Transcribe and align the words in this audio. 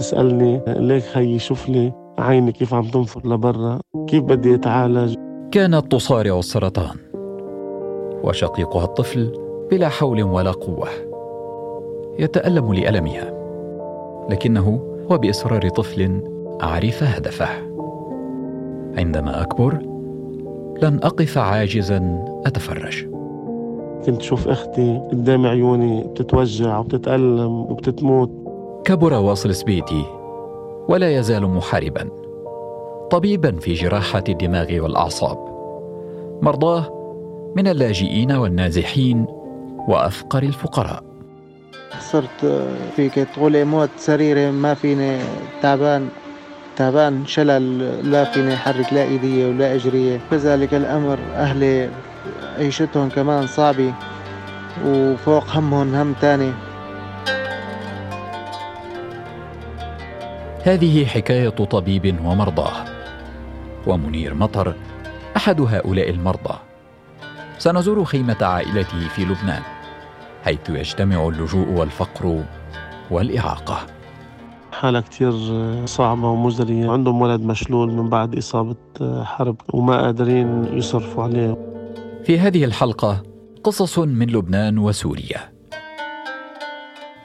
تسألني 0.00 0.60
ليك 0.66 1.02
خيي 1.02 1.38
شوف 1.38 1.68
لي 1.68 1.92
عيني 2.18 2.52
كيف 2.52 2.74
عم 2.74 2.82
تنفر 2.82 3.28
لبرا 3.28 3.78
كيف 4.06 4.22
بدي 4.22 4.54
أتعالج؟ 4.54 5.14
كانت 5.52 5.92
تصارع 5.92 6.38
السرطان 6.38 6.96
وشقيقها 8.24 8.84
الطفل 8.84 9.32
بلا 9.70 9.88
حول 9.88 10.22
ولا 10.22 10.50
قوة 10.50 10.88
يتألم 12.18 12.74
لألمها 12.74 13.34
لكنه 14.30 14.80
وبإصرار 15.10 15.68
طفل 15.68 16.22
عرف 16.60 17.02
هدفه. 17.02 17.48
عندما 18.98 19.42
أكبر 19.42 19.72
لن 20.82 21.00
أقف 21.02 21.38
عاجزا 21.38 22.24
أتفرج. 22.46 23.06
كنت 24.06 24.22
شوف 24.22 24.48
أختي 24.48 25.02
قدام 25.10 25.46
عيوني 25.46 26.04
بتتوجع 26.04 26.78
وبتتألم 26.78 27.52
وبتتموت. 27.52 28.39
كبر 28.90 29.12
واصل 29.12 29.54
سبيتي 29.54 30.04
ولا 30.88 31.10
يزال 31.18 31.46
محاربا 31.46 32.10
طبيبا 33.10 33.56
في 33.56 33.72
جراحة 33.72 34.24
الدماغ 34.28 34.66
والأعصاب. 34.82 35.38
مرضاه 36.42 36.90
من 37.56 37.68
اللاجئين 37.68 38.32
والنازحين 38.32 39.26
وأفقر 39.88 40.42
الفقراء. 40.42 41.02
صرت 42.00 42.66
في 42.96 43.26
طول 43.34 43.64
موت 43.64 43.90
سريري 43.96 44.50
ما 44.50 44.74
فيني 44.74 45.18
تعبان 45.62 46.08
تعبان 46.76 47.26
شلل 47.26 47.78
لا 48.10 48.24
فيني 48.24 48.54
أحرك 48.54 48.92
لا 48.92 49.02
إيدية 49.02 49.46
ولا 49.46 49.74
أجرية. 49.74 50.20
كذلك 50.30 50.74
الأمر 50.74 51.18
أهلي 51.34 51.90
عيشتهم 52.58 53.08
كمان 53.08 53.46
صعبة 53.46 53.94
وفوق 54.86 55.44
همهم 55.50 55.94
هم 55.94 56.12
تاني. 56.20 56.52
هذه 60.64 61.04
حكاية 61.04 61.48
طبيب 61.48 62.16
ومرضاه. 62.24 62.84
ومنير 63.86 64.34
مطر 64.34 64.74
أحد 65.36 65.60
هؤلاء 65.60 66.10
المرضى. 66.10 66.54
سنزور 67.58 68.04
خيمة 68.04 68.36
عائلته 68.40 69.08
في 69.08 69.24
لبنان 69.24 69.62
حيث 70.44 70.68
يجتمع 70.68 71.28
اللجوء 71.28 71.68
والفقر 71.68 72.44
والإعاقة. 73.10 73.86
حالة 74.72 75.00
كتير 75.00 75.32
صعبة 75.86 76.28
ومزرية. 76.28 76.90
عندهم 76.90 77.22
ولد 77.22 77.40
مشلول 77.40 77.92
من 77.92 78.08
بعد 78.08 78.36
إصابة 78.36 78.76
حرب 79.24 79.56
وما 79.72 80.02
قادرين 80.02 80.78
يصرفوا 80.78 81.24
عليه. 81.24 81.56
في 82.24 82.38
هذه 82.38 82.64
الحلقة 82.64 83.22
قصص 83.64 83.98
من 83.98 84.26
لبنان 84.26 84.78
وسوريا. 84.78 85.52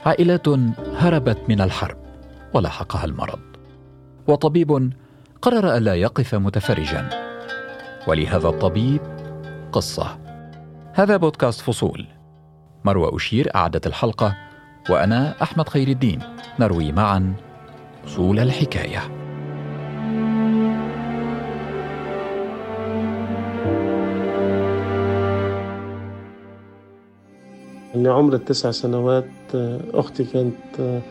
عائلات 0.06 0.48
هربت 0.98 1.38
من 1.50 1.62
الحرب. 1.62 2.05
ولحقها 2.56 3.06
المرض. 3.06 3.40
وطبيب 4.28 4.94
قرر 5.42 5.78
ألا 5.78 5.96
يقف 5.96 6.36
متفرجا. 6.36 7.10
ولهذا 8.08 8.48
الطبيب 8.48 9.02
قصة. 9.72 10.18
هذا 10.94 11.18
بودكاست 11.18 11.62
فصول. 11.62 12.08
مروى 12.86 13.16
أشير 13.16 13.56
أعدت 13.56 13.88
الحلقة 13.88 14.36
وأنا 14.90 15.36
أحمد 15.42 15.70
خير 15.70 15.88
الدين. 15.88 16.20
نروي 16.60 16.92
معا 16.92 17.34
فصول 18.06 18.40
الحكاية. 18.40 19.25
لعمر 28.06 28.34
التسع 28.34 28.72
سنوات 28.72 29.26
أختي 29.94 30.24
كانت 30.24 31.02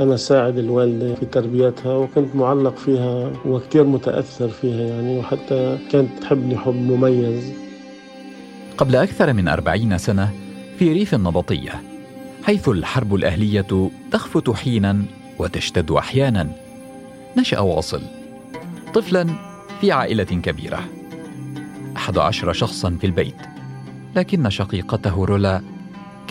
أنا 0.00 0.16
ساعد 0.16 0.58
الوالدة 0.58 1.14
في 1.14 1.26
تربيتها 1.26 1.96
وكنت 1.96 2.36
معلق 2.36 2.76
فيها 2.76 3.32
وكثير 3.46 3.84
متأثر 3.84 4.48
فيها 4.48 4.80
يعني 4.80 5.18
وحتى 5.18 5.78
كانت 5.90 6.08
تحبني 6.20 6.56
حب 6.58 6.74
مميز. 6.74 7.52
قبل 8.78 8.96
أكثر 8.96 9.32
من 9.32 9.48
أربعين 9.48 9.98
سنة 9.98 10.30
في 10.78 10.92
ريف 10.92 11.14
النبطية 11.14 11.82
حيث 12.42 12.68
الحرب 12.68 13.14
الأهلية 13.14 13.90
تخفت 14.12 14.50
حينا 14.50 15.02
وتشتد 15.38 15.90
أحيانا. 15.90 16.48
نشأ 17.38 17.60
واصل 17.60 18.02
طفلا 18.94 19.26
في 19.80 19.92
عائلة 19.92 20.24
كبيرة 20.24 20.84
أحد 21.96 22.18
عشر 22.18 22.52
شخصا 22.52 22.96
في 23.00 23.06
البيت 23.06 23.36
لكن 24.16 24.50
شقيقته 24.50 25.24
رولا 25.24 25.62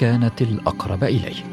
كانت 0.01 0.41
الأقرب 0.41 1.03
إليه. 1.03 1.43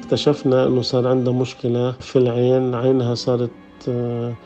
اكتشفنا 0.00 0.66
أنه 0.66 0.82
صار 0.82 1.08
عندها 1.08 1.32
مشكلة 1.32 1.92
في 1.92 2.16
العين 2.16 2.74
عينها 2.74 3.14
صارت 3.14 3.50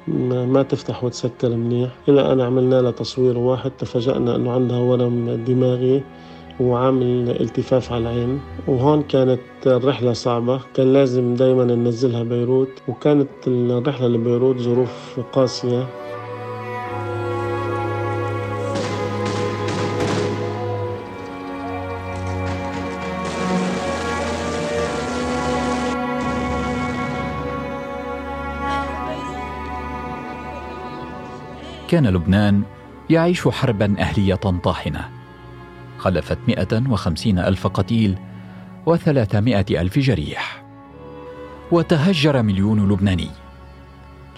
ما 0.08 0.62
تفتح 0.68 1.04
وتسكر 1.04 1.56
منيح. 1.56 1.90
إلى 2.08 2.32
أن 2.32 2.40
عملنا 2.40 2.82
لها 2.82 2.90
تصوير 2.90 3.38
واحد 3.38 3.70
تفاجأنا 3.70 4.36
أنه 4.36 4.52
عندها 4.52 4.78
ورم 4.78 5.44
دماغي 5.46 6.02
وعامل 6.60 7.36
التفاف 7.40 7.92
على 7.92 8.02
العين. 8.02 8.40
وهون 8.66 9.02
كانت 9.02 9.40
الرحلة 9.66 10.12
صعبة. 10.12 10.60
كان 10.74 10.92
لازم 10.92 11.34
دايما 11.34 11.64
ننزلها 11.64 12.22
بيروت. 12.22 12.82
وكانت 12.88 13.28
الرحلة 13.46 14.08
لبيروت 14.08 14.58
ظروف 14.58 15.20
قاسية. 15.32 15.86
كان 31.90 32.06
لبنان 32.06 32.62
يعيش 33.10 33.48
حربا 33.48 33.94
أهلية 33.98 34.34
طاحنة. 34.34 35.08
خلفت 35.98 36.38
150 36.48 37.38
ألف 37.38 37.66
قتيل 37.66 38.18
وثلاثمائة 38.86 39.80
ألف 39.80 39.98
جريح. 39.98 40.64
وتهجر 41.72 42.42
مليون 42.42 42.92
لبناني. 42.92 43.30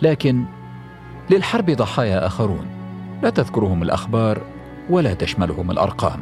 لكن 0.02 0.44
للحرب 1.30 1.70
ضحايا 1.70 2.26
آخرون 2.26 2.66
لا 3.22 3.30
تذكرهم 3.30 3.82
الأخبار 3.82 4.42
ولا 4.90 5.14
تشملهم 5.14 5.70
الأرقام. 5.70 6.20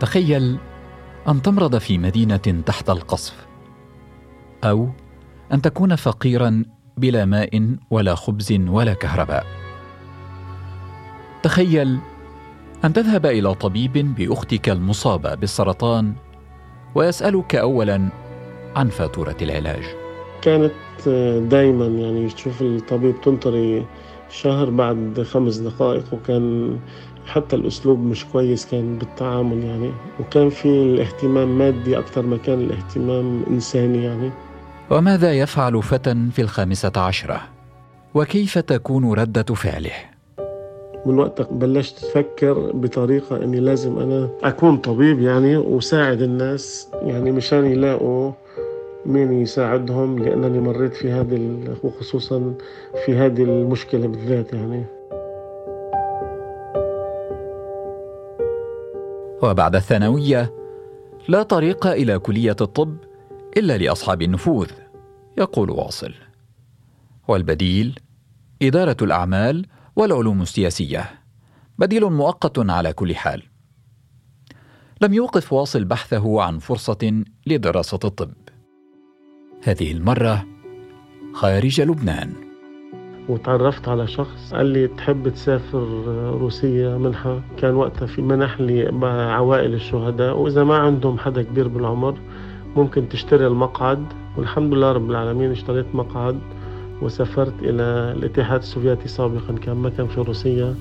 تخيل 0.00 0.58
أن 1.28 1.42
تمرض 1.42 1.78
في 1.78 1.98
مدينة 1.98 2.62
تحت 2.66 2.90
القصف. 2.90 3.46
أو 4.64 4.88
أن 5.52 5.62
تكون 5.62 5.96
فقيرا 5.96 6.64
بلا 6.96 7.24
ماء 7.24 7.76
ولا 7.90 8.14
خبز 8.14 8.52
ولا 8.52 8.94
كهرباء. 8.94 9.63
تخيل 11.44 11.98
أن 12.84 12.92
تذهب 12.92 13.26
إلى 13.26 13.54
طبيب 13.54 14.14
بأختك 14.14 14.68
المصابة 14.68 15.34
بالسرطان 15.34 16.12
ويسألك 16.94 17.54
اولا 17.54 18.08
عن 18.76 18.88
فاتورة 18.88 19.36
العلاج 19.42 19.82
كانت 20.42 20.72
دائما 21.50 21.86
يعني 21.86 22.28
تشوف 22.28 22.62
الطبيب 22.62 23.20
تنطري 23.20 23.86
شهر 24.30 24.70
بعد 24.70 25.22
خمس 25.22 25.56
دقائق 25.56 26.14
وكان 26.14 26.78
حتى 27.26 27.56
الأسلوب 27.56 27.98
مش 27.98 28.24
كويس 28.24 28.66
كان 28.66 28.98
بالتعامل 28.98 29.64
يعني 29.64 29.92
وكان 30.20 30.50
في 30.50 30.68
الاهتمام 30.68 31.58
مادي 31.58 31.98
أكثر 31.98 32.22
ما 32.22 32.36
كان 32.36 32.60
الاهتمام 32.60 33.44
إنساني 33.50 34.04
يعني 34.04 34.30
وماذا 34.90 35.32
يفعل 35.32 35.82
فتى 35.82 36.28
في 36.32 36.42
الخامسة 36.42 36.92
عشرة؟ 36.96 37.40
وكيف 38.14 38.58
تكون 38.58 39.12
ردة 39.12 39.54
فعله؟ 39.54 40.13
من 41.06 41.18
وقتها 41.18 41.46
بلشت 41.50 42.04
أفكر 42.04 42.70
بطريقة 42.74 43.36
إني 43.36 43.60
لازم 43.60 43.98
أنا 43.98 44.28
أكون 44.42 44.76
طبيب 44.76 45.20
يعني 45.20 45.56
وساعد 45.56 46.22
الناس 46.22 46.88
يعني 47.02 47.32
مشان 47.32 47.66
يلاقوا 47.66 48.32
مين 49.06 49.32
يساعدهم 49.32 50.18
لأنني 50.18 50.60
مريت 50.60 50.94
في 50.94 51.10
هذه 51.10 51.58
وخصوصا 51.82 52.54
في 53.06 53.14
هذه 53.14 53.42
المشكلة 53.42 54.06
بالذات 54.06 54.52
يعني. 54.52 54.84
وبعد 59.42 59.76
الثانوية 59.76 60.52
لا 61.28 61.42
طريق 61.42 61.86
إلى 61.86 62.18
كلية 62.18 62.56
الطب 62.60 62.96
إلا 63.56 63.78
لأصحاب 63.78 64.22
النفوذ 64.22 64.70
يقول 65.38 65.70
واصل. 65.70 66.14
والبديل 67.28 67.98
إدارة 68.62 68.96
الأعمال 69.02 69.66
والعلوم 69.96 70.42
السياسية. 70.42 71.10
بديل 71.78 72.04
مؤقت 72.04 72.70
على 72.70 72.92
كل 72.92 73.14
حال. 73.14 73.42
لم 75.00 75.14
يوقف 75.14 75.52
واصل 75.52 75.84
بحثه 75.84 76.42
عن 76.42 76.58
فرصة 76.58 77.24
لدراسة 77.46 77.98
الطب. 78.04 78.32
هذه 79.64 79.92
المرة 79.92 80.46
خارج 81.32 81.80
لبنان. 81.80 82.32
وتعرفت 83.28 83.88
على 83.88 84.06
شخص 84.06 84.54
قال 84.54 84.66
لي 84.66 84.88
تحب 84.88 85.28
تسافر 85.28 85.84
روسيا 86.40 86.98
منحة 86.98 87.42
كان 87.58 87.74
وقتها 87.74 88.06
في 88.06 88.22
منح 88.22 88.60
لعوائل 88.60 89.74
الشهداء. 89.74 90.38
وإذا 90.38 90.64
ما 90.64 90.76
عندهم 90.76 91.18
حدا 91.18 91.42
كبير 91.42 91.68
بالعمر 91.68 92.18
ممكن 92.76 93.08
تشتري 93.08 93.46
المقعد. 93.46 94.04
والحمد 94.36 94.74
لله 94.74 94.92
رب 94.92 95.10
العالمين 95.10 95.50
اشتريت 95.50 95.94
مقعد. 95.94 96.40
وسافرت 97.02 97.54
إلى 97.62 97.82
الاتحاد 98.16 98.60
السوفيتي 98.60 99.08
سابقا 99.08 99.54
كان 99.58 99.76
ما 99.76 99.90
كان 99.90 100.08
في 100.08 100.20
روسيا 100.20 100.74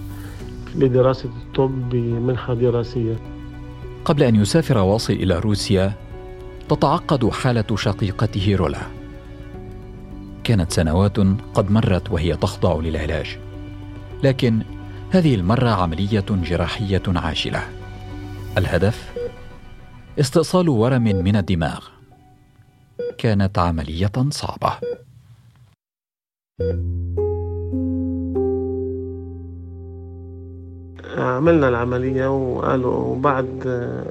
لدراسة 0.75 1.30
الطب 1.30 1.89
بمنحة 1.89 2.54
دراسية. 2.54 3.15
قبل 4.06 4.24
أن 4.24 4.36
يسافر 4.36 4.77
واصل 4.77 5.13
إلى 5.13 5.39
روسيا 5.39 5.94
تتعقد 6.69 7.30
حالة 7.30 7.75
شقيقته 7.75 8.56
رولا. 8.56 8.81
كانت 10.44 10.71
سنوات 10.71 11.18
قد 11.54 11.71
مرت 11.71 12.12
وهي 12.12 12.36
تخضع 12.36 12.80
للعلاج. 12.80 13.39
لكن 14.24 14.62
هذه 15.09 15.36
المرة 15.36 15.69
عملية 15.69 16.25
جراحية 16.30 17.04
عاجلة 17.07 17.63
الهدف؟ 18.57 19.13
استئصال 20.19 20.69
ورم 20.69 21.04
من 21.04 21.36
الدماغ. 21.36 21.80
كانت 23.18 23.59
عملية 23.59 24.12
صعبة. 24.30 24.74
عملنا 31.18 31.70
العملية 31.70 32.28
وقالوا 32.28 33.16
بعد 33.16 33.48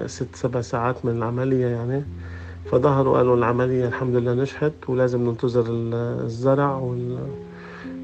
ست 0.06 0.36
سبع 0.36 0.60
ساعات 0.60 1.04
من 1.04 1.16
العملية 1.16 1.66
يعني 1.66 2.02
فظهروا 2.64 3.16
قالوا 3.16 3.36
العملية 3.36 3.88
الحمد 3.88 4.16
لله 4.16 4.34
نجحت 4.34 4.72
ولازم 4.88 5.28
ننتظر 5.28 5.64
الزرع 5.68 6.94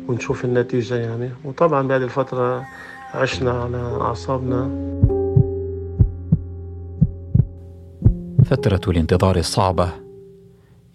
ونشوف 0.09 0.45
النتيجة 0.45 0.95
يعني. 0.95 1.31
وطبعا 1.45 1.89
بهذه 1.89 2.05
الفترة 2.05 2.65
عشنا 3.15 3.51
على 3.51 3.77
أعصابنا. 3.77 4.71
فترة 8.45 8.81
الانتظار 8.91 9.37
الصعبة 9.37 9.89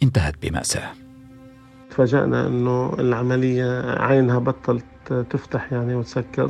انتهت 0.04 0.36
بمأساة. 0.42 1.03
تفاجأنا 1.94 2.48
أنه 2.48 2.94
العملية 3.00 4.00
عينها 4.02 4.40
بطلت 4.40 4.86
تفتح 5.30 5.74
يعني 5.74 5.96
وتسكر 5.96 6.50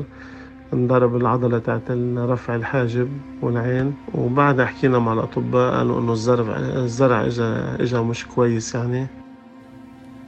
انضرب 0.73 1.15
العضلة 1.15 1.59
تاعت 1.59 1.91
رفع 2.17 2.55
الحاجب 2.55 3.09
والعين. 3.41 3.93
وبعدها 4.15 4.65
حكينا 4.65 4.99
مع 4.99 5.13
الأطباء 5.13 5.73
قالوا 5.75 6.01
إنه 6.01 6.11
الزرع 6.11 6.57
الزرع 6.57 7.25
إجا 7.25 7.77
إجا 7.79 8.01
مش 8.01 8.25
كويس 8.27 8.75
يعني. 8.75 9.07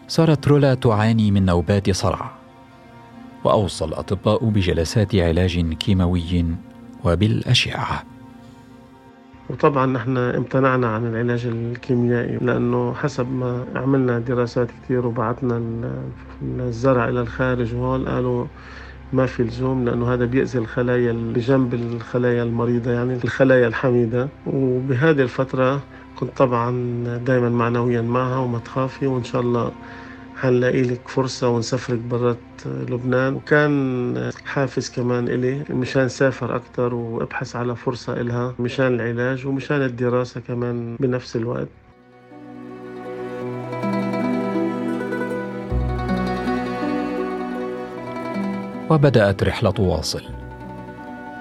صارت 0.08 0.48
رولا 0.48 0.74
تعاني 0.74 1.32
من 1.32 1.46
نوبات 1.46 1.92
صرع. 1.92 2.32
وأوصى 3.44 3.86
الأطباء 3.86 4.46
بجلسات 4.46 5.16
علاج 5.16 5.74
كيماوي 5.74 6.46
وبالأشعة. 7.04 8.15
وطبعا 9.50 9.86
نحن 9.86 10.18
امتنعنا 10.18 10.88
عن 10.88 11.08
العلاج 11.08 11.46
الكيميائي 11.46 12.38
لأنه 12.42 12.94
حسب 12.94 13.32
ما 13.32 13.66
عملنا 13.76 14.20
دراسات 14.20 14.68
كثير 14.72 15.08
وبعثنا 15.08 15.62
الزرع 16.60 17.10
إلى 17.10 17.22
الخارج 17.22 17.76
وهول 17.76 18.08
قالوا 18.10 18.46
ما 19.14 19.26
في 19.26 19.44
لزوم 19.44 19.86
لأنه 19.86 20.14
هذا 20.14 20.26
بيأذي 20.26 20.60
الخلايا 20.60 21.12
اللي 21.12 21.40
جنب 21.40 21.74
الخلايا 21.74 22.44
المريضة 22.44 22.92
يعني 22.92 23.20
الخلايا 23.24 23.68
الحميدة. 23.68 24.28
وبهذه 24.48 25.22
الفترة 25.22 25.82
كنت 26.20 26.38
طبعا 26.38 26.72
دائما 27.26 27.50
معنويا 27.50 28.02
معها 28.02 28.38
وما 28.38 28.60
تخافي 28.60 29.08
وإن 29.08 29.24
شاء 29.24 29.42
الله 29.42 29.72
حنلاقي 30.42 30.82
لك 30.82 31.08
فرصة 31.08 31.50
ونسافرك 31.50 32.00
برات 32.00 32.38
لبنان. 32.66 33.34
وكان 33.34 34.32
حافز 34.46 34.90
كمان 34.90 35.28
إلي 35.28 35.64
مشان 35.70 36.10
سافر 36.10 36.56
أكتر 36.56 36.94
وأبحث 36.94 37.56
على 37.56 37.76
فرصة 37.76 38.22
إلها 38.22 38.56
مشان 38.60 38.88
العلاج 38.88 39.48
ومشان 39.48 39.82
الدراسة 39.82 40.42
كمان 40.42 40.96
بنفس 41.00 41.36
الوقت. 41.36 41.68
وبدأت 48.90 49.44
رحلة 49.44 49.74
واصل. 49.80 50.22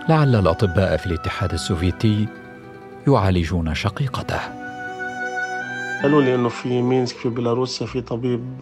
لعل 0.08 0.34
الأطباء 0.34 0.96
في 0.96 1.06
الاتحاد 1.06 1.52
السوفيتي 1.52 2.28
يعالجون 3.08 3.74
شقيقته. 3.74 4.63
قالوا 6.02 6.22
لي 6.22 6.34
إنه 6.34 6.48
في 6.48 6.82
مينسك 6.82 7.16
في 7.16 7.28
بيلاروسيا 7.28 7.86
في 7.86 8.00
طبيب 8.00 8.60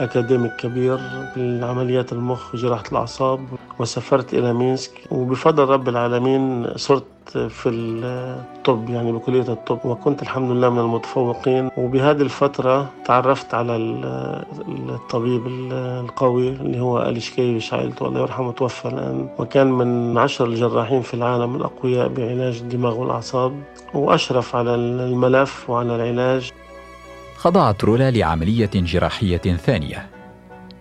academic 0.00 0.56
كبير 0.56 0.98
بالعمليات 1.36 2.12
المخ 2.12 2.54
وجراحة 2.54 2.82
الأعصاب 2.92 3.40
وسافرت 3.78 4.34
إلى 4.34 4.52
مينسك 4.52 4.92
وبفضل 5.10 5.68
رب 5.68 5.88
العالمين 5.88 6.66
صرت 6.76 7.04
في 7.48 7.68
الطب 7.68 8.90
يعني 8.90 9.12
بكلية 9.12 9.48
الطب 9.52 9.78
وكنت 9.84 10.22
الحمد 10.22 10.50
لله 10.50 10.70
من 10.70 10.78
المتفوقين. 10.78 11.70
وبهذه 11.76 12.22
الفترة 12.22 12.90
تعرفت 13.04 13.54
على 13.54 13.76
الطبيب 14.68 15.46
القوي 15.72 16.48
اللي 16.48 16.80
هو 16.80 17.02
أليشكيفيش 17.02 17.74
عائلته 17.74 18.06
الله 18.06 18.20
يرحمه 18.20 18.52
توفى 18.52 18.88
الآن. 18.88 19.28
وكان 19.38 19.66
من 19.72 20.18
عشر 20.18 20.46
الجراحين 20.46 21.02
في 21.02 21.14
العالم 21.14 21.56
الأقوياء 21.56 22.08
بعلاج 22.08 22.58
الدماغ 22.60 22.98
والأعصاب 23.00 23.62
وأشرف 23.94 24.56
على 24.56 24.74
الملف 24.74 25.70
وعلى 25.70 25.96
العلاج. 25.96 26.52
خضعت 27.36 27.84
رولا 27.84 28.10
لعملية 28.10 28.70
جراحية 28.74 29.56
ثانية. 29.56 30.06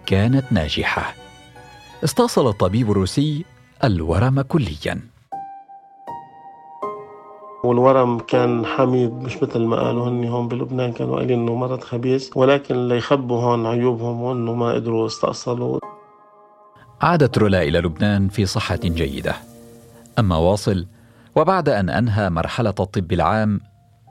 كانت 0.06 0.52
ناجحة. 0.52 1.14
استأصل 2.04 2.48
الطبيب 2.48 2.92
الروسي 2.92 3.46
الورم 3.84 4.42
كلياً. 4.42 5.02
والورم 7.64 8.20
كان 8.20 8.66
حميد 8.66 9.14
مش 9.14 9.44
مثل 9.44 9.60
ما 9.60 9.84
قالوا 9.84 10.10
هني 10.10 10.30
هون 10.30 10.48
بلبنان 10.48 10.92
كانوا 10.92 11.16
قايلين 11.16 11.40
إنه 11.40 11.56
مرض 11.56 11.82
خبيث 11.82 12.38
ولكن 12.38 12.88
ليخبوا 12.88 13.42
هون 13.42 13.66
عيوبهم 13.66 14.22
وإنه 14.22 14.54
ما 14.54 14.74
قدروا 14.74 15.06
يستأصلوا. 15.06 15.80
عادت 17.02 17.38
رولا 17.38 17.64
إلى 17.64 17.80
لبنان 17.80 18.28
في 18.28 18.46
صحة 18.46 18.80
جيدة. 18.84 19.36
أما 20.20 20.38
واصل 20.38 20.88
وبعد 21.36 21.70
أن 21.70 21.90
أنهى 21.90 22.30
مرحلة 22.30 22.70
الطب 22.80 23.12
العام 23.14 23.62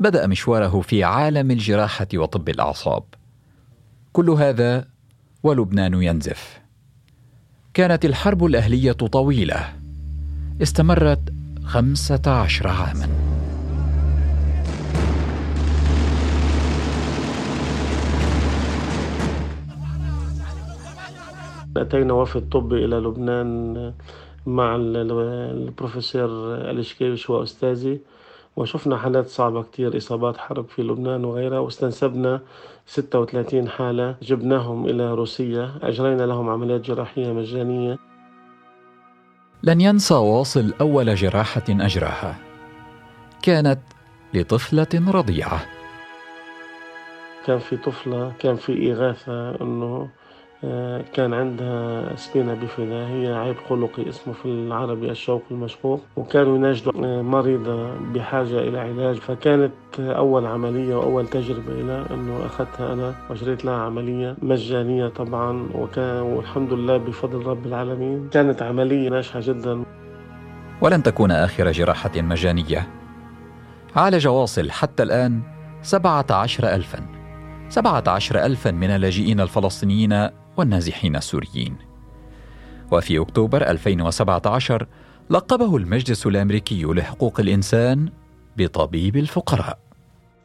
بدأ 0.01 0.27
مشواره 0.27 0.81
في 0.81 1.05
عالم 1.05 1.51
الجراحة 1.51 2.07
وطب 2.15 2.49
الأعصاب. 2.49 3.03
كل 4.13 4.31
هذا 4.31 4.89
ولبنان 5.43 6.03
ينزف. 6.03 6.61
كانت 7.75 8.05
الحرب 8.05 8.45
الأهلية 8.45 8.93
طويلة. 8.93 9.73
استمرت 10.63 11.33
خمسة 11.65 12.23
عشر 12.27 12.69
عاماً. 12.69 13.09
أتينا 21.77 22.13
وفد 22.13 22.49
طبي 22.49 22.85
إلى 22.85 22.97
لبنان 22.97 23.93
مع 24.47 24.77
البروفيسور 24.77 26.55
الإشكيوش 26.55 27.31
وأستاذي. 27.31 28.01
وشفنا 28.57 28.97
حالات 28.97 29.27
صعبة 29.27 29.63
كتير 29.63 29.97
إصابات 29.97 30.37
حرب 30.37 30.69
في 30.69 30.83
لبنان 30.83 31.25
وغيرها 31.25 31.59
واستنسبنا 31.59 32.41
36 32.87 33.69
حالة. 33.69 34.17
جبناهم 34.23 34.87
إلى 34.87 35.15
روسيا 35.15 35.71
أجرينا 35.83 36.23
لهم 36.23 36.49
عمليات 36.49 36.81
جراحية 36.81 37.33
مجانية. 37.33 37.99
لن 39.63 39.81
ينسى 39.81 40.15
واصل 40.15 40.75
أول 40.81 41.15
جراحة 41.15 41.65
أجراها. 41.69 42.37
كانت 43.43 43.81
لطفلة 44.35 44.89
رضيعة. 44.95 45.61
كان 47.47 47.59
في 47.59 47.77
طفلة 47.77 48.33
كان 48.39 48.57
في 48.57 48.93
إغاثة 48.93 49.61
أنه 49.61 50.09
كان 51.13 51.35
عندها 51.35 52.17
سبينة 52.17 52.55
بفدا 52.55 53.07
هي 53.07 53.35
عيب 53.35 53.57
خلقي 53.69 54.09
اسمه 54.09 54.35
في 54.35 54.47
العربي 54.47 55.11
الشوق 55.11 55.43
المشقوق 55.51 56.01
وكانوا 56.17 56.57
يناشدوا 56.57 57.23
مريضة 57.23 57.95
بحاجة 58.15 58.59
إلى 58.59 58.79
علاج. 58.79 59.17
فكانت 59.17 59.73
أول 59.99 60.47
عملية 60.47 60.97
وأول 60.97 61.27
تجربة 61.27 61.73
لها 61.73 62.15
أنه 62.15 62.47
أخذتها 62.47 62.93
أنا 62.93 63.15
وأجريت 63.31 63.65
لها 63.65 63.75
عملية 63.75 64.37
مجانية 64.43 65.09
طبعا. 65.09 65.69
وكان 65.75 66.23
والحمد 66.23 66.73
لله 66.73 66.97
بفضل 66.97 67.47
رب 67.47 67.67
العالمين 67.67 68.29
كانت 68.29 68.63
عملية 68.63 69.09
ناجحة 69.09 69.41
جدا. 69.43 69.85
ولن 70.81 71.03
تكون 71.03 71.31
آخر 71.31 71.73
جراحة 71.73 72.11
مجانية. 72.17 72.89
عالج 73.97 74.29
واصل 74.29 74.71
حتى 74.71 75.03
الآن 75.03 75.41
سبعة 75.83 76.27
عشر 76.31 76.75
ألفاً. 76.75 76.99
سبعة 77.69 78.05
عشر 78.07 78.45
ألفا 78.45 78.71
من 78.71 78.91
اللاجئين 78.91 79.41
الفلسطينيين 79.41 80.29
والنازحين 80.57 81.17
السوريين. 81.17 81.77
وفي 82.93 83.19
أكتوبر 83.19 83.71
2017 83.71 84.87
لقبه 85.31 85.77
المجلس 85.77 86.27
الأمريكي 86.27 86.85
لحقوق 86.85 87.41
الإنسان 87.41 88.09
بطبيب 88.57 89.17
الفقراء. 89.17 89.79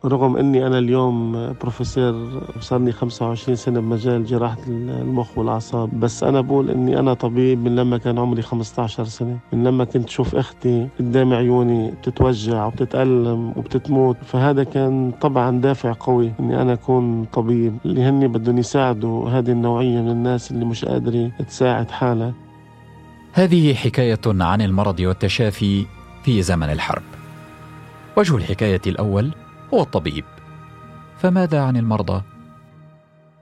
رغم 0.06 0.38
أني 0.38 0.68
أنا 0.68 0.80
اليوم 0.80 1.32
بروفيسور 1.62 2.44
وصار 2.58 2.80
لي 2.80 2.92
25 2.92 3.56
سنة 3.56 3.80
بمجال 3.80 4.26
جراحة 4.26 4.58
المخ 4.68 5.38
والأعصاب 5.38 6.00
بس 6.00 6.24
أنا 6.24 6.42
بقول 6.42 6.70
أني 6.70 7.00
أنا 7.00 7.14
طبيب 7.14 7.64
من 7.64 7.76
لما 7.76 7.98
كان 7.98 8.18
عمري 8.20 8.42
15 8.42 9.06
سنة 9.06 9.38
من 9.54 9.64
لما 9.64 9.84
كنت 9.84 10.10
شوف 10.10 10.36
أختي 10.36 10.88
قدام 11.00 11.34
عيوني 11.34 11.92
بتتوجع 11.92 12.66
وبتتألم 12.66 13.54
وبتتموت 13.56 14.18
فهذا 14.26 14.64
كان 14.64 15.12
طبعا 15.22 15.62
دافع 15.62 15.94
قوي 16.00 16.32
أني 16.40 16.62
أنا 16.62 16.74
أكون 16.74 17.26
طبيب 17.34 17.78
اللي 17.86 18.04
هني 18.04 18.28
بدهم 18.28 18.58
يساعدوا 18.58 19.30
هذه 19.30 19.52
النوعية 19.52 20.02
من 20.02 20.10
الناس 20.10 20.52
اللي 20.52 20.66
مش 20.66 20.86
قادرة 20.86 21.32
تساعد 21.48 21.92
حالها. 21.92 22.34
هذه 23.34 23.74
حكاية 23.74 24.20
عن 24.26 24.62
المرض 24.62 25.00
والتشافي 25.00 25.86
في 26.24 26.42
زمن 26.42 26.70
الحرب. 26.72 27.04
وجه 28.18 28.36
الحكاية 28.36 28.82
الأول 28.88 29.32
هو 29.74 29.82
الطبيب. 29.82 30.26
فماذا 31.18 31.62
عن 31.62 31.78
المرضى؟ 31.78 32.24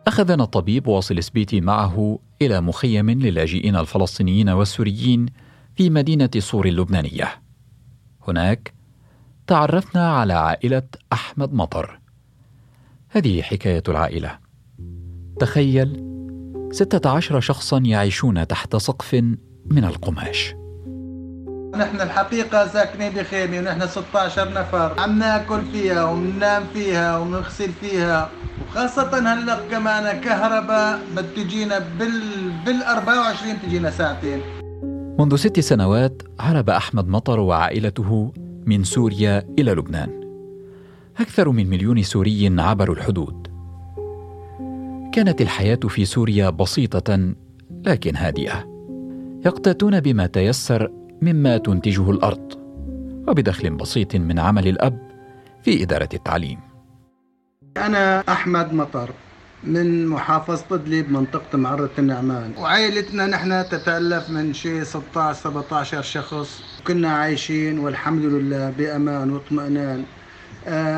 أخذنا 0.07 0.43
الطبيب 0.43 0.87
واصل 0.87 1.23
سبيتي 1.23 1.61
معه 1.61 2.19
إلى 2.41 2.61
مخيم 2.61 3.09
للاجئين 3.09 3.75
الفلسطينيين 3.75 4.49
والسوريين 4.49 5.25
في 5.75 5.89
مدينة 5.89 6.29
صور 6.37 6.65
اللبنانية. 6.65 7.41
هناك 8.27 8.73
تعرفنا 9.47 10.11
على 10.11 10.33
عائلة 10.33 10.83
أحمد 11.13 11.53
مطر. 11.53 11.99
هذه 13.09 13.41
حكاية 13.41 13.83
العائلة. 13.87 14.39
تخيل 15.39 16.03
ستة 16.71 17.09
عشر 17.09 17.39
شخصا 17.39 17.79
يعيشون 17.79 18.47
تحت 18.47 18.75
سقف 18.75 19.13
من 19.65 19.83
القماش. 19.83 20.56
نحن 21.75 22.01
الحقيقة 22.01 22.67
ساكنين 22.67 23.13
بخيمة 23.13 23.57
ونحن 23.59 23.87
16 23.87 24.53
نفر. 24.53 24.99
عم 24.99 25.19
ناكل 25.19 25.61
فيها 25.71 26.03
ومننام 26.03 26.63
فيها 26.73 27.17
ومنغسل 27.17 27.69
فيها. 27.81 28.29
وخاصة 28.61 29.33
هلا 29.33 29.59
كمان 29.71 30.21
كهرباء 30.21 30.99
بتجينا 31.17 31.79
بال 31.79 32.51
بال 32.65 32.83
24 32.83 33.61
تجينا 33.61 33.89
ساعتين. 33.91 34.39
منذ 35.19 35.35
ست 35.35 35.59
سنوات 35.59 36.23
هرب 36.39 36.69
أحمد 36.69 37.07
مطر 37.07 37.39
وعائلته 37.39 38.33
من 38.65 38.83
سوريا 38.83 39.45
إلى 39.59 39.71
لبنان. 39.71 40.09
أكثر 41.19 41.49
من 41.49 41.69
مليون 41.69 42.03
سوري 42.03 42.55
عبروا 42.59 42.95
الحدود. 42.95 43.47
كانت 45.13 45.41
الحياة 45.41 45.79
في 45.89 46.05
سوريا 46.05 46.49
بسيطة 46.49 47.33
لكن 47.85 48.15
هادئة. 48.15 48.77
يقتاتون 49.45 49.99
بما 49.99 50.27
تيسر 50.27 50.91
مما 51.21 51.57
تنتجه 51.57 52.11
الأرض 52.11 52.53
وبدخل 53.27 53.69
بسيط 53.69 54.15
من 54.15 54.39
عمل 54.39 54.67
الأب 54.67 55.11
في 55.63 55.83
إدارة 55.83 56.09
التعليم. 56.13 56.59
أنا 57.77 58.23
أحمد 58.29 58.73
مطر 58.73 59.09
من 59.63 60.07
محافظة 60.07 60.75
إدلب 60.75 61.11
منطقة 61.11 61.57
معرة 61.57 61.89
النعمان. 61.99 62.51
وعائلتنا 62.57 63.25
نحن 63.25 63.69
تتألف 63.69 64.29
من 64.29 64.53
شيء 64.53 64.83
16 64.83 65.39
17 65.39 66.01
شخص. 66.01 66.63
كنا 66.87 67.09
عايشين 67.09 67.79
والحمد 67.79 68.25
لله 68.25 68.69
بأمان 68.69 69.31
واطمئنان. 69.31 70.03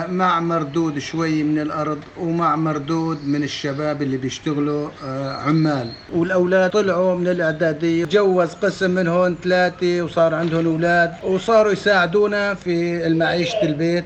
مع 0.10 0.40
مردود 0.40 1.00
شوي 1.00 1.44
من 1.44 1.60
الأرض 1.60 2.00
ومع 2.20 2.56
مردود 2.56 3.28
من 3.28 3.44
الشباب 3.44 4.02
اللي 4.02 4.18
بيشتغلوا 4.18 4.90
آه، 5.06 5.34
عمال. 5.34 5.92
والأولاد 6.14 6.70
طلعوا 6.70 7.16
من 7.16 7.28
الإعدادية 7.28 8.06
جوز 8.06 8.54
قسم 8.54 8.92
منهم 8.92 9.36
ثلاثة 9.44 10.02
وصار 10.02 10.36
عندهم 10.36 10.66
أولاد 10.66 11.14
وصاروا 11.24 11.72
يساعدونا 11.72 12.54
في 12.54 13.08
المعيشة 13.08 13.62
البيت. 13.62 14.06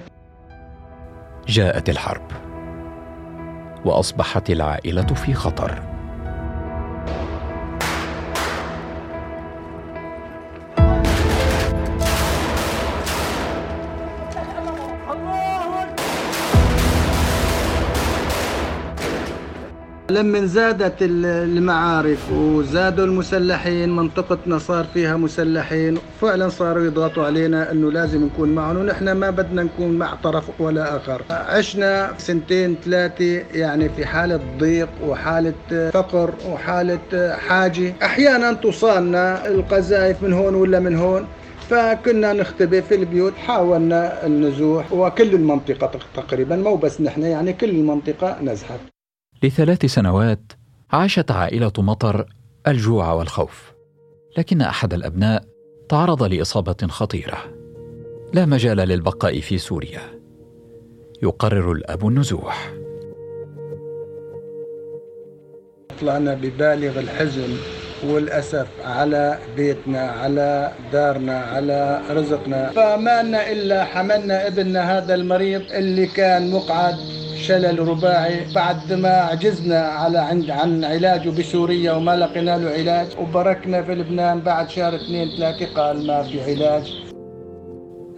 جاءت 1.47 1.89
الحرب 1.89 2.31
وأصبحت 3.85 4.49
العائلة 4.49 5.05
في 5.05 5.33
خطر. 5.33 5.92
لما 20.13 20.45
زادت 20.45 20.93
المعارك 21.01 22.17
وزادوا 22.31 23.05
المسلحين 23.05 23.95
منطقتنا 23.95 24.57
صار 24.57 24.85
فيها 24.93 25.17
مسلحين. 25.17 25.97
فعلا 26.21 26.49
صاروا 26.49 26.85
يضغطوا 26.85 27.25
علينا 27.25 27.71
إنه 27.71 27.91
لازم 27.91 28.23
نكون 28.25 28.49
معهم 28.49 28.77
ونحن 28.77 29.11
ما 29.11 29.29
بدنا 29.29 29.63
نكون 29.63 29.91
مع 29.97 30.15
طرف 30.23 30.61
ولا 30.61 30.97
آخر. 30.97 31.21
عشنا 31.29 32.13
سنتين 32.17 32.75
ثلاثة 32.85 33.43
يعني 33.53 33.89
في 33.89 34.05
حالة 34.05 34.39
ضيق 34.59 34.89
وحالة 35.07 35.89
فقر 35.93 36.33
وحالة 36.49 37.35
حاجة. 37.47 37.93
أحيانا 38.03 38.53
توصلنا 38.53 39.47
القذائف 39.47 40.23
من 40.23 40.33
هون 40.33 40.55
ولا 40.55 40.79
من 40.79 40.95
هون 40.95 41.27
فكنا 41.69 42.33
نختبئ 42.33 42.81
في 42.81 42.95
البيوت 42.95 43.33
حاولنا 43.37 44.25
النزوح 44.25 44.93
وكل 44.93 45.33
المنطقة 45.33 45.91
تقريبا 46.15 46.55
مو 46.55 46.75
بس 46.75 47.01
نحن 47.01 47.21
يعني 47.23 47.53
كل 47.53 47.69
المنطقة 47.69 48.37
نزحت. 48.43 48.92
لثلاث 49.43 49.85
سنوات 49.85 50.51
عاشت 50.91 51.31
عائلة 51.31 51.71
مطر 51.77 52.25
الجوع 52.67 53.11
والخوف 53.11 53.73
لكن 54.37 54.61
أحد 54.61 54.93
الأبناء 54.93 55.43
تعرض 55.89 56.23
لإصابة 56.23 56.87
خطيرة. 56.87 57.37
لا 58.33 58.45
مجال 58.45 58.77
للبقاء 58.77 59.39
في 59.39 59.57
سوريا. 59.57 60.01
يقرر 61.23 61.71
الأب 61.71 62.07
النزوح. 62.07 62.73
طلعنا 66.01 66.33
ببالغ 66.33 66.99
الحزن 66.99 67.57
والأسف 68.07 68.67
على 68.83 69.39
بيتنا 69.55 70.01
على 70.01 70.71
دارنا 70.93 71.39
على 71.39 72.01
رزقنا. 72.09 72.69
فما 72.69 73.23
لنا 73.23 73.51
إلا 73.51 73.83
حملنا 73.85 74.47
ابننا 74.47 74.97
هذا 74.97 75.15
المريض 75.15 75.61
اللي 75.71 76.05
كان 76.05 76.51
مقعد 76.51 77.22
شلل 77.43 77.87
رباعي 77.87 78.53
بعد 78.55 78.93
ما 78.93 79.09
عجزنا 79.09 79.79
على 79.79 80.17
عند 80.17 80.49
عن 80.49 80.83
علاجه 80.83 81.29
بسوريا 81.29 81.93
وما 81.93 82.15
لقينا 82.15 82.57
له 82.57 82.69
علاج 82.69 83.07
وبركنا 83.21 83.83
في 83.83 83.95
لبنان 83.95 84.39
بعد 84.39 84.69
شهر 84.69 84.95
اثنين 84.95 85.27
ثلاثة 85.37 85.73
قال 85.75 86.07
ما 86.07 86.23
في 86.23 86.43
علاج. 86.43 87.03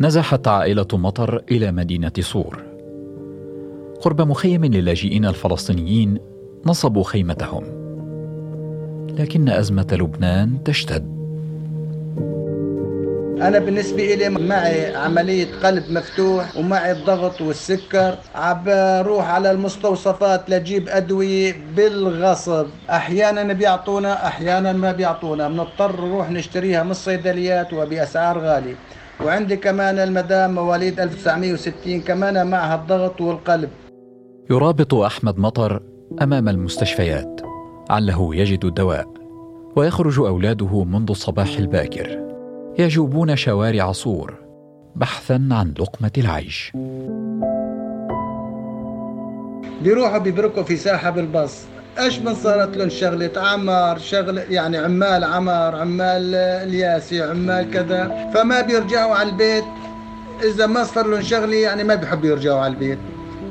نزحت 0.01 0.47
عائلة 0.47 0.87
مطر 0.93 1.43
إلى 1.51 1.71
مدينة 1.71 2.11
صور 2.19 2.63
قرب 4.01 4.21
مخيم 4.21 4.65
للاجئين 4.65 5.25
الفلسطينيين 5.25 6.17
نصبوا 6.65 7.03
خيمتهم. 7.03 7.63
لكن 9.19 9.49
أزمة 9.49 9.87
لبنان 9.91 10.63
تشتد. 10.63 11.14
أنا 13.41 13.59
بالنسبة 13.59 14.15
لي 14.15 14.29
معي 14.29 14.95
عملية 14.95 15.47
قلب 15.63 15.83
مفتوح 15.89 16.57
ومعي 16.57 16.91
الضغط 16.91 17.41
والسكر. 17.41 18.17
عم 18.35 18.63
بروح 18.65 19.29
على 19.29 19.51
المستوصفات 19.51 20.49
لجيب 20.49 20.89
أدوية 20.89 21.55
بالغصب. 21.75 22.67
أحيانا 22.89 23.53
بيعطونا 23.53 24.27
أحيانا 24.27 24.73
ما 24.73 24.91
بيعطونا. 24.91 25.47
بنضطر 25.47 26.05
نروح 26.05 26.31
نشتريها 26.31 26.83
من 26.83 26.91
الصيدليات 26.91 27.73
وبأسعار 27.73 28.39
غالية. 28.39 28.75
وعندي 29.25 29.57
كمان 29.57 29.99
المدام 29.99 30.55
مواليد 30.55 30.99
1960 30.99 32.01
كمان 32.01 32.47
معها 32.47 32.75
الضغط 32.75 33.21
والقلب. 33.21 33.69
يرابط 34.49 34.93
أحمد 34.93 35.39
مطر 35.39 35.83
أمام 36.21 36.49
المستشفيات. 36.49 37.41
عله 37.89 38.35
يجد 38.35 38.65
الدواء 38.65 39.05
ويخرج 39.75 40.19
أولاده 40.19 40.83
منذ 40.83 41.09
الصباح 41.09 41.57
الباكر. 41.57 42.24
يجوبون 42.79 43.35
شوارع 43.35 43.91
صور 43.91 44.33
بحثا 44.95 45.47
عن 45.51 45.73
لقمة 45.79 46.11
العيش. 46.17 46.71
بيروحوا 49.83 50.17
بيبركوا 50.17 50.63
في 50.63 50.77
ساحة 50.77 51.09
بالباص. 51.09 51.65
إيش 51.99 52.19
من 52.19 52.33
صارت 52.33 52.77
لهم 52.77 52.89
شغلة؟ 52.89 53.31
عمار 53.37 53.97
شغلة 53.97 54.41
يعني 54.41 54.77
عمال 54.77 55.23
عمار 55.23 55.75
عمال 55.75 56.35
الياسي 56.35 57.21
عمال 57.23 57.71
كذا. 57.71 58.31
فما 58.33 58.61
بيرجعوا 58.61 59.15
على 59.15 59.29
البيت. 59.29 59.63
إذا 60.43 60.65
ما 60.65 60.83
صار 60.83 61.07
لهم 61.07 61.21
شغلة 61.21 61.55
يعني 61.55 61.83
ما 61.83 61.95
بيحبوا 61.95 62.29
يرجعوا 62.29 62.59
على 62.59 62.73
البيت. 62.73 62.99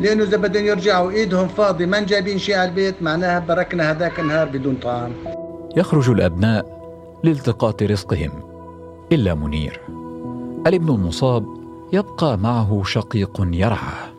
لأنه 0.01 0.23
إذا 0.23 0.37
بدهم 0.37 0.65
يرجعوا 0.65 1.11
إيدهم 1.11 1.49
فاضي 1.49 1.87
ما 1.87 2.01
جايبين 2.01 2.39
شيء 2.39 2.57
على 2.57 2.69
البيت 2.69 3.03
معناها 3.03 3.39
بركنا 3.39 3.91
هذاك 3.91 4.21
النهار 4.21 4.49
بدون 4.49 4.75
طعام. 4.75 5.13
يخرج 5.77 6.11
الأبناء 6.11 6.67
لالتقاط 7.25 7.83
رزقهم. 7.83 8.54
إلا 9.13 9.35
منير. 9.35 9.81
الابن 10.67 10.95
المصاب 10.95 11.47
يبقى 11.93 12.39
معه 12.39 12.83
شقيق 12.85 13.49
يرعاه. 13.53 14.14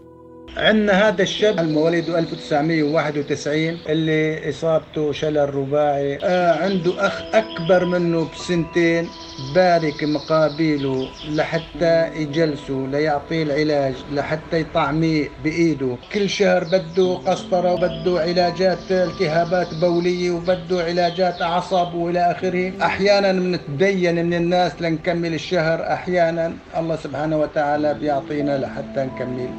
عندنا 0.58 1.08
هذا 1.08 1.24
الشاب 1.24 1.60
المواليد 1.60 2.10
1991 2.10 3.58
اللي 3.90 4.50
إصابته 4.50 5.12
شلل 5.12 5.56
رباعي 5.56 6.18
آه 6.24 6.64
عنده 6.64 7.08
أخ 7.08 7.22
أكبر 7.34 7.86
منه 7.86 8.28
بسنتين 8.34 9.08
بارك 9.56 10.04
مقابيله 10.04 11.08
لحتى 11.30 12.08
يجلسوا 12.16 12.88
ليعطيه 12.88 13.44
العلاج 13.44 13.94
لحتى 14.14 14.60
يطعميه 14.60 15.30
بإيده. 15.44 15.96
كل 16.14 16.30
شهر 16.30 16.64
بده 16.64 17.14
قسطرة 17.16 17.74
وبده 17.74 18.20
علاجات 18.22 18.92
التهابات 18.92 19.74
بولية 19.82 20.32
وبده 20.32 20.84
علاجات 20.84 21.42
أعصاب 21.42 21.94
وإلى 21.94 22.32
آخره. 22.32 22.74
أحيانا 22.82 23.32
بنتدين 23.32 24.26
من 24.26 24.34
الناس 24.34 24.82
لنكمل 24.82 25.34
الشهر 25.34 25.94
أحيانا 25.94 26.54
الله 26.78 26.96
سبحانه 26.96 27.38
وتعالى 27.40 27.94
بيعطينا 27.94 28.58
لحتى 28.58 29.04
نكمل. 29.04 29.50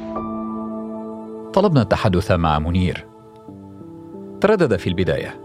طلبنا 1.57 1.81
التحدث 1.81 2.31
مع 2.31 2.59
منير. 2.59 3.05
تردد 4.41 4.75
في 4.75 4.87
البداية 4.87 5.41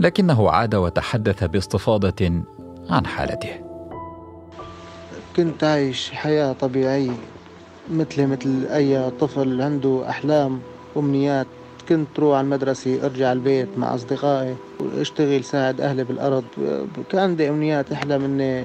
لكنه 0.00 0.50
عاد 0.50 0.74
وتحدث 0.74 1.44
باستفاضة 1.44 2.42
عن 2.90 3.06
حالته. 3.06 3.50
كنت 5.36 5.64
عايش 5.64 6.10
حياة 6.10 6.52
طبيعية 6.52 7.10
مثلي 7.90 8.26
مثل 8.26 8.66
أي 8.66 9.10
طفل 9.10 9.62
عنده 9.62 10.08
أحلام 10.08 10.60
وأمنيات 10.94 11.46
كنت 11.88 12.18
روح 12.18 12.36
على 12.36 12.44
المدرسة 12.44 13.06
أرجع 13.06 13.32
البيت 13.32 13.68
مع 13.78 13.94
أصدقائي 13.94 14.56
وأشتغل 14.80 15.44
ساعد 15.44 15.80
أهلي 15.80 16.04
بالأرض. 16.04 16.44
كان 17.10 17.20
عندي 17.20 17.48
أمنيات 17.48 17.92
أحلم 17.92 18.24
إني 18.24 18.64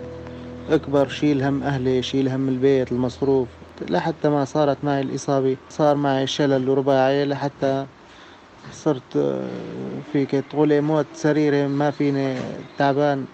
أكبر 0.70 1.08
شيل 1.08 1.44
هم 1.44 1.64
أهلي 1.64 2.02
شيل 2.04 2.30
هم 2.30 2.50
البيت 2.50 2.92
المصروف. 2.92 3.48
لحتى 3.82 4.30
ما 4.30 4.46
صارت 4.46 4.84
معي 4.84 5.02
الإصابة 5.02 5.58
صار 5.70 5.96
معي 5.96 6.28
شلل 6.28 6.78
رباعي 6.78 7.26
لحتى 7.26 7.86
صرت 8.72 9.18
فيك 10.14 10.32
تقولي 10.32 10.82
موت 10.82 11.06
سريري 11.14 11.68
ما 11.68 11.92
فيني 11.92 12.36
تعبان 12.78 13.26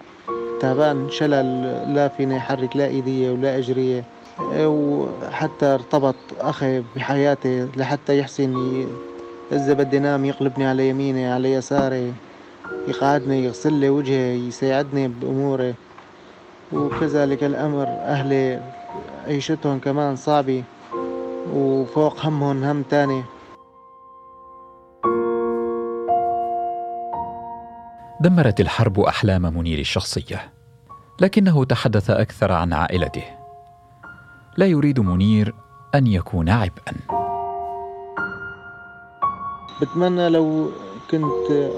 تعبان 0.60 1.10
شلل 1.10 1.62
لا 1.94 2.08
فيني 2.08 2.36
أحرك 2.36 2.76
لا 2.76 2.86
إيدية 2.86 3.30
ولا 3.30 3.58
أجرية. 3.58 4.04
وحتى 4.64 5.66
ارتبط 5.66 6.14
أخي 6.40 6.82
بحياتي 6.96 7.68
لحتى 7.76 8.18
يحسن 8.18 8.54
إذا 9.52 9.72
بدي 9.72 9.98
نام 9.98 10.24
يقلبني 10.24 10.66
على 10.66 10.88
يميني 10.88 11.32
على 11.32 11.52
يساري 11.52 12.12
يقعدني 12.88 13.44
يغسل 13.44 13.72
لي 13.72 13.88
وجهي 13.88 14.48
يساعدني 14.48 15.08
بأموري. 15.08 15.74
وكذلك 16.72 17.44
الأمر 17.44 17.86
أهلي 17.88 18.60
عيشتهم 19.26 19.78
كمان 19.78 20.16
صعبة 20.16 20.64
وفوق 21.54 22.26
همهم 22.26 22.64
هم 22.64 22.82
تاني. 22.82 23.22
دمرت 28.20 28.60
الحرب 28.60 29.00
أحلام 29.00 29.42
منير 29.42 29.78
الشخصية 29.78 30.52
لكنه 31.20 31.64
تحدث 31.64 32.10
أكثر 32.10 32.52
عن 32.52 32.72
عائلته. 32.72 33.24
لا 34.56 34.66
يريد 34.66 35.00
منير 35.00 35.54
أن 35.94 36.06
يكون 36.06 36.48
عبئا. 36.48 36.94
بتمنى 39.82 40.28
لو 40.28 40.70
كنت 41.10 41.70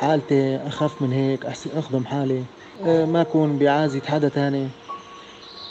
حالتي 0.00 0.56
أخف 0.56 1.02
من 1.02 1.12
هيك 1.12 1.46
أخدم 1.76 2.04
حالي 2.04 2.44
آه، 2.86 3.04
ما 3.04 3.20
أكون 3.20 3.58
بعازة 3.58 4.00
حدا 4.06 4.28
تاني. 4.28 4.68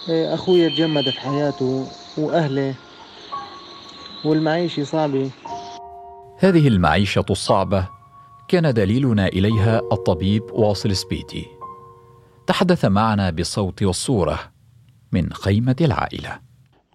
آه، 0.09 0.33
أخوي 0.33 0.69
تجمدت 0.69 1.17
حياته 1.17 1.87
واهلي 2.17 2.73
والمعيشة 4.25 4.83
صعبة. 4.83 5.29
هذه 6.39 6.67
المعيشة 6.67 7.25
الصعبة 7.29 7.87
كان 8.47 8.73
دليلنا 8.73 9.27
إليها 9.27 9.81
الطبيب 9.91 10.43
واصل 10.51 10.95
سبيتي. 10.95 11.45
تحدث 12.47 12.85
معنا 12.85 13.29
بالصوت 13.29 13.83
والصورة 13.83 14.39
من 15.11 15.33
خيمة 15.33 15.75
العائلة. 15.81 16.39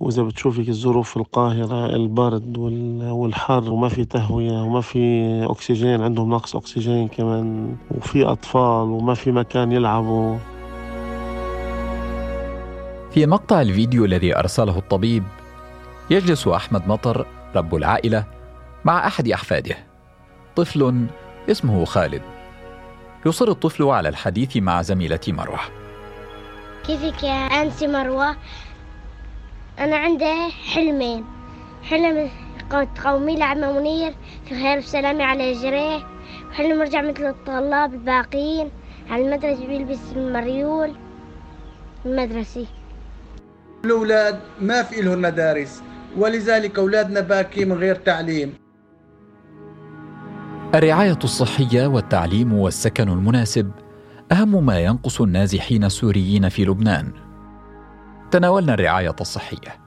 وإذا 0.00 0.22
بتشوفي 0.22 0.68
الظروف 0.68 1.10
في 1.10 1.16
القاهرة 1.16 1.86
البرد 1.86 2.58
والحر 3.02 3.70
وما 3.70 3.88
في 3.88 4.04
تهوية 4.04 4.62
وما 4.62 4.80
في 4.80 4.98
أكسجين 5.50 6.00
عندهم 6.00 6.30
نقص 6.30 6.56
أكسجين 6.56 7.08
كمان 7.08 7.76
وفي 7.90 8.24
أطفال 8.24 8.88
وما 8.88 9.14
في 9.14 9.32
مكان 9.32 9.72
يلعبوا. 9.72 10.36
في 13.14 13.26
مقطع 13.26 13.60
الفيديو 13.60 14.04
الذي 14.04 14.36
أرسله 14.36 14.78
الطبيب 14.78 15.24
يجلس 16.10 16.48
أحمد 16.48 16.88
مطر 16.88 17.26
رب 17.56 17.74
العائلة 17.74 18.24
مع 18.84 19.06
أحد 19.06 19.28
أحفاده. 19.28 19.76
طفل 20.56 21.06
اسمه 21.50 21.84
خالد. 21.84 22.22
يصر 23.26 23.48
الطفل 23.48 23.84
على 23.84 24.08
الحديث 24.08 24.56
مع 24.56 24.82
زميلتي 24.82 25.32
مروة. 25.32 25.60
كيفك 26.86 27.22
يا 27.22 27.32
أنسي 27.32 27.86
مروة؟ 27.86 28.36
أنا 29.78 29.96
عندي 29.96 30.50
حلمين. 30.74 31.24
حلم 31.82 32.30
تقومي 32.70 33.36
لعم 33.36 33.76
منير 33.76 34.14
في 34.48 34.54
خير 34.54 34.78
وسلامة 34.78 35.24
على 35.24 35.52
جريه. 35.52 36.06
وحلم 36.50 36.80
ارجع 36.80 37.02
مثل 37.02 37.26
الطلاب 37.26 37.94
الباقيين 37.94 38.70
على 39.10 39.22
المدرسة 39.22 39.66
بيلبس 39.66 40.00
المريول 40.16 40.94
المدرسي 42.06 42.66
الأولاد 43.84 44.40
ما 44.60 44.82
في 44.82 45.02
لهم 45.02 45.22
مدارس 45.22 45.82
ولذلك 46.16 46.78
أولادنا 46.78 47.20
باكي 47.20 47.64
من 47.64 47.72
غير 47.72 47.94
تعليم. 47.94 48.54
الرعاية 50.74 51.18
الصحية 51.24 51.86
والتعليم 51.86 52.52
والسكن 52.52 53.08
المناسب 53.08 53.70
أهم 54.32 54.66
ما 54.66 54.80
ينقص 54.80 55.20
النازحين 55.20 55.84
السوريين 55.84 56.48
في 56.48 56.64
لبنان. 56.64 57.12
تناولنا 58.30 58.74
الرعاية 58.74 59.16
الصحية 59.20 59.80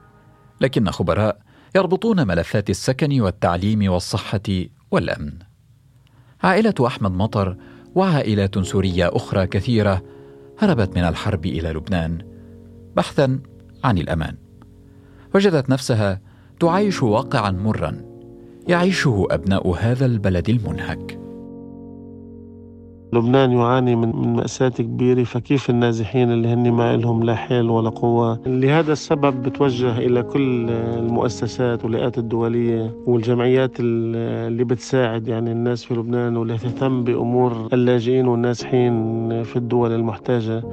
لكن 0.62 0.90
خبراء 0.92 1.40
يربطون 1.76 2.28
ملفات 2.28 2.70
السكن 2.70 3.22
والتعليم 3.22 3.92
والصحة 3.92 4.66
والأمن. 4.92 5.32
عائلة 6.44 6.74
أحمد 6.88 7.12
مطر 7.12 7.58
وعائلات 7.96 8.60
سورية 8.60 9.10
أخرى 9.14 9.48
كثيرة 9.48 10.04
هربت 10.60 10.98
من 10.98 11.04
الحرب 11.04 11.46
إلى 11.46 11.70
لبنان 11.70 12.22
بحثا 12.96 13.40
عن 13.84 13.98
الأمان. 13.98 14.36
وجدت 15.36 15.70
نفسها 15.70 16.22
تعايش 16.60 17.04
واقعا 17.04 17.52
مرا 17.52 18.02
يعيشه 18.68 19.28
أبناء 19.32 19.70
هذا 19.70 20.06
البلد 20.06 20.50
المنهك. 20.50 21.27
لبنان 23.17 23.51
يعاني 23.51 23.95
من 23.95 24.36
مأساة 24.36 24.69
كبيرة 24.69 25.23
فكيف 25.23 25.69
النازحين 25.69 26.32
اللي 26.32 26.47
هن 26.47 26.71
ما 26.71 26.97
لهم 26.97 27.23
لا 27.23 27.36
حيل 27.36 27.69
ولا 27.69 27.89
قوة؟ 27.89 28.39
لهذا 28.45 28.93
السبب 28.93 29.41
بتوجه 29.41 29.97
إلى 29.97 30.23
كل 30.23 30.69
المؤسسات 30.69 31.86
والهيئات 31.86 32.17
الدولية 32.17 32.95
والجمعيات 33.06 33.71
اللي 33.80 34.63
بتساعد 34.63 35.27
يعني 35.27 35.51
الناس 35.51 35.84
في 35.84 35.93
لبنان 35.93 36.38
واللي 36.38 36.58
تهتم 36.58 37.03
بأمور 37.03 37.67
اللاجئين 37.73 38.27
والنازحين 38.27 38.93
في 39.43 39.56
الدول 39.56 39.91
المحتاجة 39.91 40.63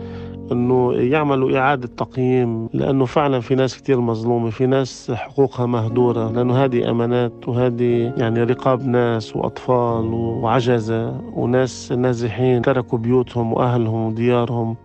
إنه 0.53 0.93
يعملوا 0.93 1.59
إعادة 1.59 1.89
تقييم 1.97 2.69
لأنه 2.73 3.05
فعلا 3.05 3.41
في 3.41 3.55
ناس 3.55 3.83
كثير 3.83 4.01
مظلومة 4.01 4.51
في 4.51 4.67
ناس 4.67 5.11
حقوقها 5.11 5.67
مهدورة 5.67 6.33
لأنه 6.33 6.65
هذه 6.65 6.91
أمانات 6.91 7.49
وهذه 7.49 8.13
يعني 8.17 8.43
رقاب 8.43 8.87
ناس 8.89 9.37
وأطفال 9.37 10.05
وعجزة 10.15 11.21
وناس 11.35 11.93
نازحين 11.93 12.34
تركوا 12.63 12.99
بيوتهم 12.99 13.53
وأهلهم 13.53 14.07
وديارهم 14.07 14.77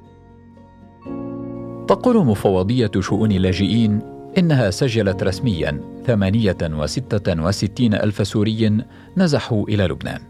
تقول 1.88 2.26
مفوضية 2.26 2.92
شؤون 3.00 3.32
اللاجئين 3.32 4.00
إنها 4.38 4.70
سجلت 4.70 5.24
رسميا 5.24 5.82
ثمانية 6.06 6.58
وستة 6.64 7.44
وستين 7.44 7.94
ألف 7.94 8.28
سوري 8.28 8.78
نزحوا 9.18 9.64
إلى 9.64 9.84
لبنان 9.84 10.22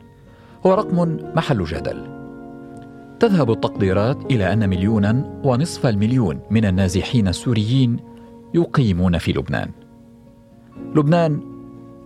هو 0.65 0.73
رقم 0.73 1.17
محل 1.35 1.63
جدل 1.63 2.19
تذهب 3.19 3.51
التقديرات 3.51 4.31
إلى 4.31 4.53
أن 4.53 4.69
مليونا 4.69 5.41
ونصف 5.43 5.85
المليون 5.85 6.39
من 6.49 6.65
النازحين 6.65 7.27
السوريين 7.27 7.97
يقيمون 8.53 9.17
في 9.17 9.31
لبنان. 9.31 9.71
لبنان 10.95 11.41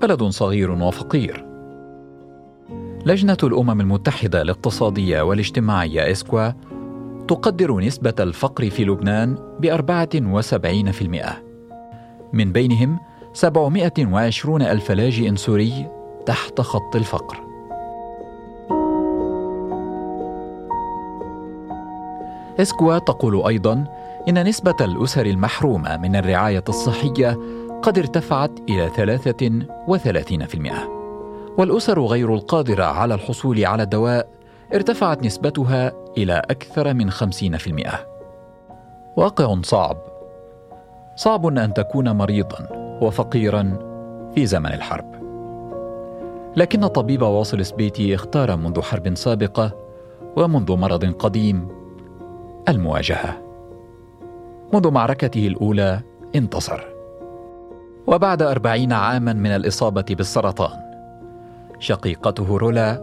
بلد 0.02 0.23
صغير 0.23 0.71
وفقير. 0.71 1.53
لجنة 3.06 3.38
الأمم 3.44 3.82
المتحدة 3.82 4.42
الاقتصادية 4.42 5.22
والاجتماعية 5.22 6.12
إسكوا 6.12 6.52
تقدر 7.28 7.80
نسبة 7.80 8.13
الفقر 8.20 8.70
في 8.70 8.86
لبنان 8.86 9.38
في 10.92 11.02
المئة. 11.02 11.44
من 12.34 12.52
بينهم 12.52 13.00
سبعمائة 13.34 14.06
وعشرون 14.06 14.62
ألف 14.62 14.92
لاجئ 14.92 15.36
سوري 15.36 15.88
تحت 16.26 16.62
خط 16.62 16.96
الفقر. 16.96 17.38
إسكوا 22.60 22.98
تقول 22.98 23.48
أيضا 23.48 23.86
إن 24.30 24.48
نسبة 24.48 24.76
الأسر 24.82 25.26
المحرومة 25.26 25.98
من 25.98 26.16
الرعاية 26.16 26.63
الصحية 26.70 27.39
قد 27.82 27.98
ارتفعت 27.98 28.60
إلى 28.70 28.89
33% 28.89 31.03
والأسر 31.58 32.02
غير 32.06 32.34
القادرة 32.34 32.84
على 32.84 33.13
الحصول 33.13 33.66
على 33.66 33.84
الدواء 33.84 34.28
ارتفعت 34.74 35.26
نسبتها 35.26 35.92
إلى 36.18 36.42
أكثر 36.50 36.94
من 36.94 37.12
50%. 37.12 38.06
واقع 39.18 39.62
صعب. 39.62 39.98
صعب 41.16 41.46
أن 41.46 41.74
تكون 41.74 42.10
مريضا 42.10 42.68
وفقيرا 43.02 43.80
في 44.36 44.46
زمن 44.46 44.74
الحرب. 44.74 45.13
لكن 46.56 46.84
الطبيب 46.84 47.22
واصل 47.22 47.66
سبيتي 47.66 48.16
اختار 48.16 48.56
منذ 48.56 48.82
حرب 48.82 49.16
سابقة 49.16 49.72
ومنذ 50.36 50.78
مرض 50.78 51.06
قديم 51.06 51.68
المواجهة. 52.70 53.42
منذ 54.74 54.92
معركته 54.92 55.48
الأولى 55.48 56.02
انتصر. 56.36 56.84
وبعد 58.08 58.42
أربعين 58.42 58.94
عاما 58.94 59.34
من 59.34 59.50
الإصابة 59.50 60.06
بالسرطان 60.10 60.92
شقيقته 61.84 62.58
رولا 62.58 63.02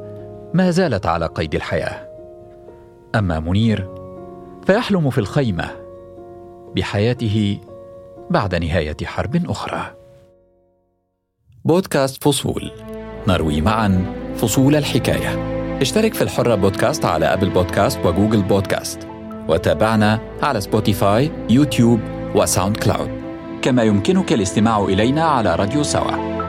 ما 0.54 0.70
زالت 0.70 1.06
على 1.06 1.26
قيد 1.26 1.54
الحياة. 1.54 2.08
أما 3.14 3.40
منير 3.40 3.88
فيحلم 4.66 5.10
في 5.10 5.18
الخيمة 5.18 5.70
بحياته 6.76 7.60
بعد 8.30 8.54
نهاية 8.54 8.96
حرب 9.04 9.50
أخرى. 9.50 9.94
بودكاست 11.64 12.24
فصول. 12.24 12.70
نروي 13.28 13.60
معا 13.60 14.14
فصول 14.36 14.76
الحكاية. 14.76 15.60
اشترك 15.80 16.14
في 16.14 16.22
الحرة 16.22 16.54
بودكاست 16.54 17.04
على 17.04 17.26
أبل 17.26 17.50
بودكاست 17.50 18.06
وجوجل 18.06 18.42
بودكاست. 18.42 19.08
وتابعنا 19.48 20.20
على 20.42 20.60
سبوتيفاي 20.60 21.30
يوتيوب 21.50 22.00
وساوند 22.34 22.76
كلاود. 22.76 23.10
كما 23.62 23.82
يمكنك 23.82 24.32
الاستماع 24.32 24.84
إلينا 24.84 25.24
على 25.24 25.54
راديو 25.54 25.82
سوا. 25.82 26.39